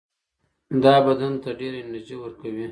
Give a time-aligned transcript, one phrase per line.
[0.83, 2.65] دا بدن ته ډېره انرژي ورکوي.